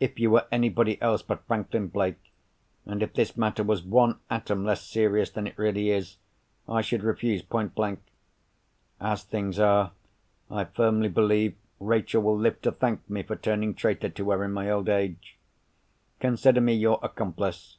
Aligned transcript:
If 0.00 0.18
you 0.18 0.28
were 0.32 0.48
anybody 0.50 1.00
else 1.00 1.22
but 1.22 1.46
Franklin 1.46 1.86
Blake, 1.86 2.32
and 2.84 3.00
if 3.00 3.12
this 3.12 3.36
matter 3.36 3.62
was 3.62 3.80
one 3.84 4.18
atom 4.28 4.64
less 4.64 4.82
serious 4.82 5.30
than 5.30 5.46
it 5.46 5.56
really 5.56 5.90
is, 5.90 6.16
I 6.68 6.80
should 6.80 7.04
refuse 7.04 7.42
point 7.42 7.76
blank. 7.76 8.00
As 9.00 9.22
things 9.22 9.60
are, 9.60 9.92
I 10.50 10.64
firmly 10.64 11.08
believe 11.10 11.54
Rachel 11.78 12.22
will 12.24 12.36
live 12.36 12.60
to 12.62 12.72
thank 12.72 13.08
me 13.08 13.22
for 13.22 13.36
turning 13.36 13.74
traitor 13.76 14.08
to 14.08 14.30
her 14.32 14.42
in 14.42 14.50
my 14.50 14.68
old 14.68 14.88
age. 14.88 15.38
Consider 16.18 16.60
me 16.60 16.72
your 16.74 16.98
accomplice. 17.00 17.76